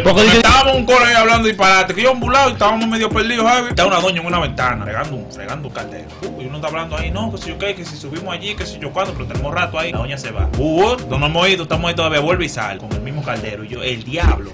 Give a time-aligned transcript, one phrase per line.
[0.00, 1.94] Porque estábamos un coro ahí hablando disparate.
[1.94, 3.70] Que yo un y estábamos medio perdidos, ¿sabes?
[3.70, 6.08] Está una doña en una ventana, regando un, fregando un caldero.
[6.22, 8.54] Uh, y uno está hablando ahí, no, que si yo qué, que si subimos allí,
[8.54, 9.92] que si yo cuándo, pero tenemos rato ahí.
[9.92, 10.48] La doña se va.
[10.56, 13.64] Uh, no nos hemos ido, estamos ahí todavía, vuelve y sale con el mismo caldero.
[13.64, 14.52] Y yo, el diablo.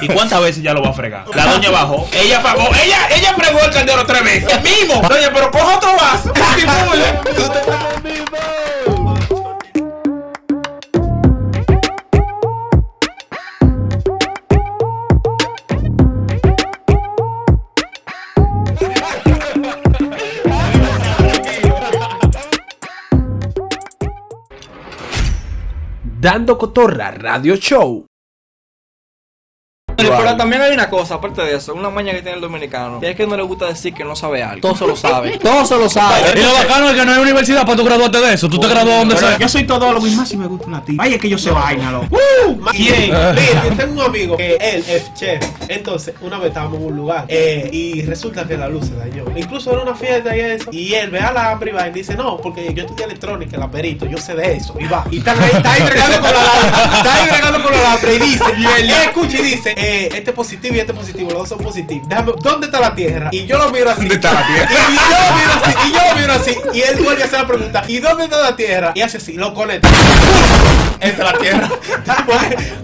[0.00, 1.24] ¿Y cuántas veces ya lo va a fregar?
[1.34, 4.52] La doña bajó, ella pagó, ella, ella fregó el caldero tres veces.
[4.52, 5.00] El mismo.
[5.08, 6.32] Doña, pero coja otro vaso.
[26.22, 28.11] Dando Cotorra Radio Show.
[29.96, 33.06] Pero también hay una cosa, aparte de eso, una maña que tiene el dominicano, y
[33.06, 34.60] es que no le gusta decir que no sabe algo.
[34.60, 35.38] Todo se lo sabe.
[35.42, 36.38] Todo se lo sabe.
[36.38, 38.48] Y lo bacano es que no hay universidad para tú graduarte de eso.
[38.48, 39.38] Tú te graduas donde sea.
[39.38, 40.96] Yo soy todólogo y más si me gusta una tía.
[40.98, 42.08] Ay, es que yo sé vaina, loco.
[42.72, 43.10] ¿Quién?
[43.10, 45.44] Mira, yo tengo un amigo que él es chef.
[45.68, 49.24] Entonces, una vez estábamos en un lugar eh, y resulta que la luz se dañó.
[49.36, 50.70] Incluso era una fiesta y eso.
[50.72, 53.56] Y él ve a la hambre y va y dice, no, porque yo estudié electrónica,
[53.58, 54.74] la perito, yo sé de eso.
[54.78, 55.04] Y va.
[55.10, 56.41] Y está ahí, está ahí con la
[58.14, 61.48] y dice, y él escucha y dice, eh, este positivo y este positivo, los dos
[61.50, 62.08] son positivos.
[62.08, 63.28] Déjame, ¿dónde está la Tierra?
[63.32, 64.00] Y yo lo miro así.
[64.00, 64.68] ¿Dónde está la Tierra?
[64.72, 66.56] Y, yo lo miro así, y yo lo miro así.
[66.74, 68.92] Y él vuelve a hacer la pregunta, ¿y dónde está la Tierra?
[68.94, 69.88] Y hace así, lo conecta.
[71.00, 71.68] Esta es la Tierra.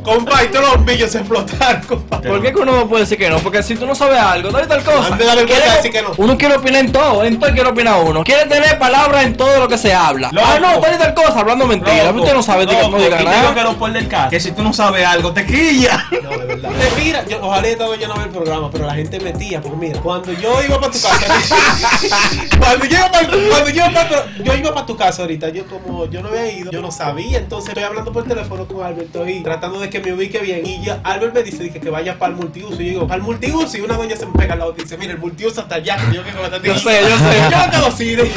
[0.03, 2.21] compa, y todos los bombillos se explotaron, compa.
[2.21, 3.39] ¿Por qué uno no puede decir que no?
[3.39, 5.13] Porque si tú no sabes algo, dale tal cosa.
[5.13, 6.13] Antes de darle cuenta decir que no.
[6.17, 8.25] Uno quiere opinar en todo, en todo quiere opinar uno.
[8.25, 10.31] Quiere tener palabras en todo lo que se habla.
[10.33, 10.47] Loco.
[10.49, 12.13] Ah, no, dale tal cosa, hablando mentiras.
[12.15, 13.55] Usted no sabe, diga- no diga y nada.
[13.55, 14.31] que lo por del caso.
[14.31, 16.07] Que si tú no sabes algo, te quilla.
[16.23, 16.71] No, de verdad.
[16.99, 20.01] Mira, yo, ojalá esta doña no ve el programa, pero la gente metía, porque mira,
[20.01, 21.19] cuando yo iba para tu casa,
[22.59, 25.65] cuando yo iba para cuando yo iba para yo iba para tu casa ahorita, yo
[25.67, 29.07] como yo no había ido, yo no sabía, entonces estoy hablando por teléfono con Albert,
[29.07, 32.19] estoy tratando de que me ubique bien y ya Albert me dice que, que vaya
[32.19, 34.53] para el multiuso y yo digo, para el multiuso y una doña se me pega
[34.55, 37.01] al lado y dice, mira, el multiuso hasta allá, que yo que como Yo sé,
[37.09, 37.41] yo sé.
[37.51, 38.31] Yo quedo así, de-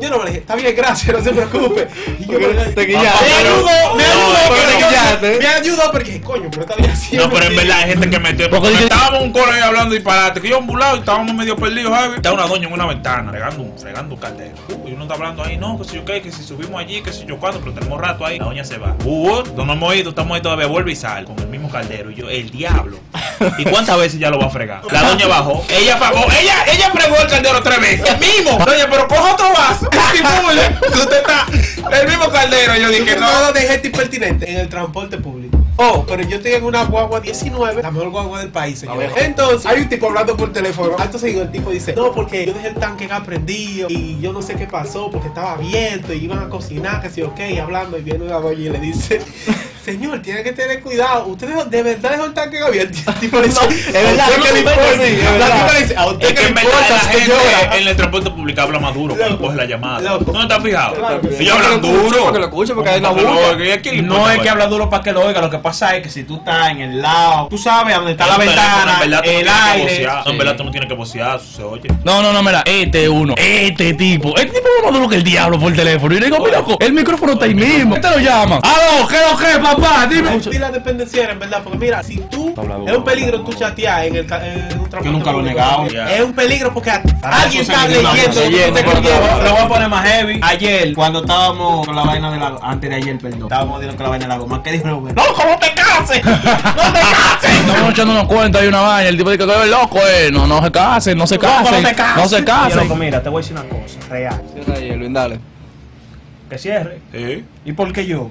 [0.00, 1.88] yo no me dije, está bien, gracias, no se preocupe.
[2.18, 3.24] Y yo Porque me te guillaste.
[3.24, 5.38] me ayudó, me No, ayudó, pero pero te yo- guillaste.
[5.38, 7.16] me ayudó porque coño, pero está bien así.
[7.16, 8.48] No, pero en verdad hay gente que mete.
[8.48, 10.40] Porque estábamos un coro ahí hablando disparate.
[10.40, 12.16] Que yo un bulado y estábamos medio perdidos, ¿sabes?
[12.16, 14.54] Está una doña en una ventana, regando un, fregando un caldero.
[14.68, 17.02] Uh, y uno está hablando ahí, no, que si yo qué, que si subimos allí,
[17.02, 18.38] que si yo cuándo, pero tenemos rato ahí.
[18.38, 18.96] La doña se va.
[19.04, 22.10] Uh, no nos hemos ido, estamos ahí todavía, vuelve y sale con el mismo caldero.
[22.10, 22.98] Y yo, el diablo.
[23.58, 24.82] ¿Y cuántas veces ya lo va a fregar?
[24.90, 28.10] La doña bajó, ella pagó, ella, ella fregó el caldero tres veces.
[28.10, 28.64] El mismo.
[28.64, 29.88] Doña, pero coja otro vaso.
[30.92, 31.46] Usted está.
[32.00, 32.76] El mismo caldero.
[32.76, 33.46] Yo dije, no.
[33.46, 35.61] no de gente impertinente en el transporte público.
[35.76, 39.04] Oh, pero yo estoy en una guagua 19, la mejor guagua del país, señor.
[39.16, 40.96] Entonces, hay un tipo hablando por teléfono.
[41.02, 44.42] Entonces, el tipo dice, no, porque yo dejé el tanque en aprendido y yo no
[44.42, 47.98] sé qué pasó porque estaba abierto y iban a cocinar, que sí, ok, hablando.
[47.98, 49.20] Y viene una doña y le dice,
[49.84, 51.26] señor, tiene que tener cuidado.
[51.26, 52.98] Usted dejó- de verdad dejó el tanque abierto.
[53.06, 54.82] El tipo le dice, es verdad, "¿A usted no qué le importa?".
[55.04, 57.76] es La tipa le dice, a usted Es qué que le en importa, señora.
[57.76, 60.00] el transporte público habla más duro cuando coge la llamada.
[60.00, 60.32] Loco.
[60.32, 61.20] ¿No te has fijado?
[61.20, 61.42] Que.
[61.42, 62.18] Ellos hablan que duro.
[62.20, 63.48] para que lo escuche, porque hay una que lo bulla.
[63.48, 63.64] oiga.
[63.66, 65.58] ¿Y a quién le No es que habla duro para que lo oiga, lo que
[65.58, 68.38] pasa es que si tú estás en el lado, tú sabes a dónde está la
[68.38, 70.06] ventana, en verdad tú no el que aire.
[70.24, 71.88] No, en verdad tú no tienes que vocear, se oye.
[72.04, 75.22] No, no, no, mira, este uno, este tipo, este tipo es más duro que el
[75.24, 76.14] diablo por teléfono.
[76.14, 77.94] Y le digo, mira, loco, el micrófono está ahí mismo.
[77.94, 78.60] ¿Qué te lo llama?
[78.62, 80.06] ¡Aló, qué lo que, papá!
[80.08, 80.38] Dime.
[80.50, 82.54] Y la dependenciera, en verdad, porque mira, si tú
[82.86, 85.84] es un peligro tú chatear en, el, en un transporte nunca lo he negado.
[85.86, 88.10] Es un peligro porque a- alguien está leyendo
[89.42, 90.40] lo voy a poner más heavy.
[90.42, 92.56] Ayer, cuando estábamos con la vaina de la.
[92.62, 93.42] Antes de ayer, perdón.
[93.42, 94.62] Estábamos diciendo con la vaina de la goma.
[94.62, 95.14] ¿Qué dijo el hombre?
[95.14, 96.24] ¡Loco, no te cases!
[96.24, 96.32] ¡No
[96.92, 97.60] te cases!
[97.66, 99.08] Estamos echando una cuenta y una vaina.
[99.08, 100.30] El tipo dice que es loco, eh.
[100.32, 101.82] No, no se casen, no se casen.
[102.16, 102.78] No se yo, casen.
[102.82, 104.42] loco, mira, te voy a decir una cosa, real.
[104.52, 105.38] Cierra ahí, Luis, dale.
[106.50, 107.00] Que cierre.
[107.12, 107.44] ¿Sí?
[107.64, 108.28] ¿Y por qué yo?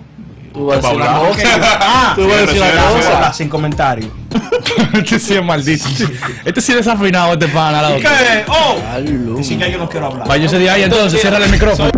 [0.53, 1.31] Tú vas a decir una hablar.
[1.31, 1.47] cosa.
[1.81, 3.34] Ah, Tú vas a decir una cosa.
[3.34, 4.12] sin comentario.
[4.94, 5.85] este sí es maldito.
[6.45, 7.81] Este sí es desafinado, este pana.
[7.81, 8.45] la ¿Qué?
[8.47, 8.78] ¡Oh!
[8.94, 9.40] Aló.
[9.40, 10.28] Y si ya yo no quiero hablar.
[10.28, 11.90] Vaya ese día ahí entonces, cierra el micrófono.